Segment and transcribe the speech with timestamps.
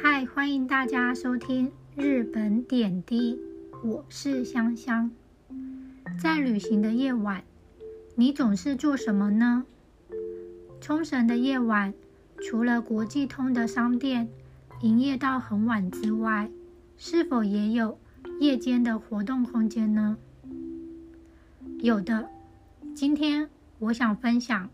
[0.00, 3.36] 嗨欢迎大家收听日本点滴，
[3.82, 5.10] 我是香香。
[6.22, 7.42] 在旅行的夜晚，
[8.14, 9.64] 你总是做什么呢？
[10.80, 11.92] 冲绳的夜晚，
[12.40, 14.28] 除了国际通的商店
[14.82, 16.48] 营业到很晚之外，
[16.96, 17.98] 是否也有
[18.38, 20.16] 夜间的活动空间呢？
[21.80, 22.28] 有的。
[22.94, 24.70] 今天我想分享，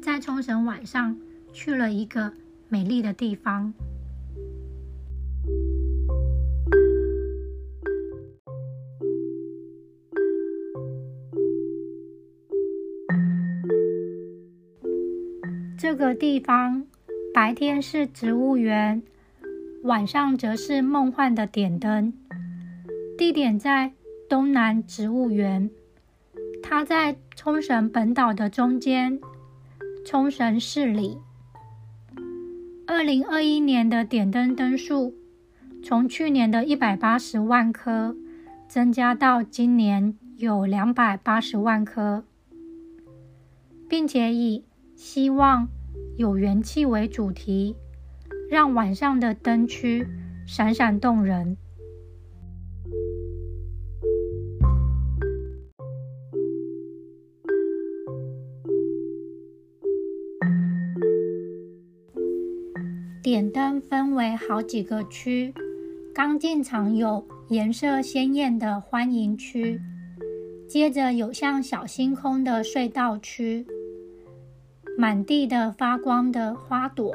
[0.00, 1.18] 在冲绳晚上
[1.52, 2.32] 去了一个
[2.70, 3.74] 美丽的地方。
[15.84, 16.86] 这个地方
[17.34, 19.02] 白天是植物园，
[19.82, 22.14] 晚上则是梦幻的点灯。
[23.18, 23.92] 地点在
[24.26, 25.68] 东南植物园。
[26.62, 29.20] 它在冲绳本岛的中间，
[30.06, 31.18] 冲绳市里。
[32.86, 35.12] 二零二一年的点灯灯数，
[35.82, 38.16] 从去年的一百八十万颗，
[38.66, 42.24] 增加到今年有两百八十万颗，
[43.86, 45.68] 并且以希望
[46.16, 47.76] 有元气为主题，
[48.50, 50.06] 让晚上的灯区
[50.46, 51.56] 闪闪动人。
[63.22, 65.52] 点灯分为好几个区，
[66.14, 69.80] 刚进场有颜色鲜艳的欢迎区，
[70.68, 73.66] 接着有像小星空的隧道区，
[74.96, 77.14] 满地的发光的花朵，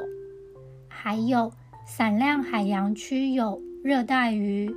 [0.88, 1.52] 还有
[1.86, 4.74] 闪亮海洋区有热带鱼、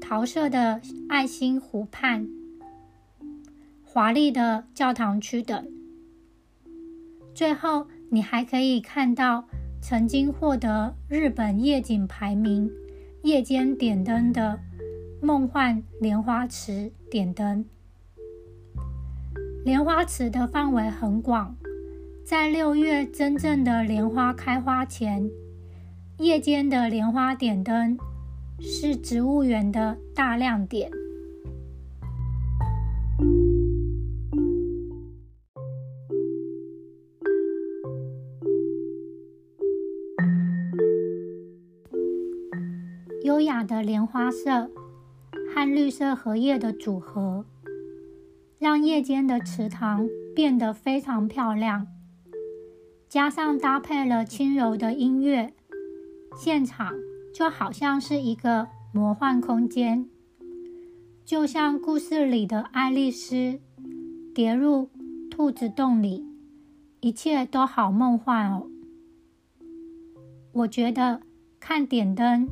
[0.00, 2.28] 桃色的爱心湖畔、
[3.84, 5.66] 华丽的教堂区等。
[7.34, 9.44] 最后，你还可以看到。
[9.78, 12.68] 曾经获得日本夜景排名
[13.22, 14.58] 夜间点灯的
[15.22, 17.64] 梦幻莲花池点灯。
[19.64, 21.54] 莲花池的范围很广，
[22.26, 25.30] 在六月真正的莲花开花前，
[26.18, 27.96] 夜间的莲花点灯
[28.58, 30.90] 是植物园的大亮点。
[43.22, 44.68] 优雅的莲花色
[45.54, 47.46] 和绿色荷叶的组合，
[48.58, 51.86] 让夜间的池塘变得非常漂亮。
[53.08, 55.52] 加上搭配了轻柔的音乐，
[56.36, 56.92] 现场
[57.34, 60.08] 就好像是一个魔幻空间，
[61.24, 63.60] 就像故事里的爱丽丝
[64.34, 64.90] 跌入
[65.30, 66.24] 兔子洞里，
[67.00, 68.68] 一切都好梦幻哦。
[70.52, 71.22] 我觉得
[71.58, 72.48] 看点灯。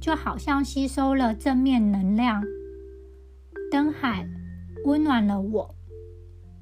[0.00, 2.44] 就好像吸收了正面能量，
[3.68, 4.28] 灯海
[4.84, 5.74] 温暖了我，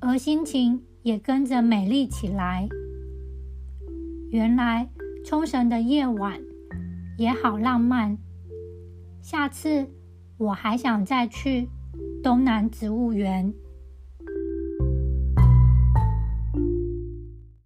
[0.00, 2.66] 而心情也跟着美丽起来。
[4.36, 4.86] 原来
[5.24, 6.38] 冲绳的夜晚
[7.16, 8.18] 也好浪漫，
[9.22, 9.88] 下次
[10.36, 11.70] 我还想再去
[12.22, 13.54] 东南植物园。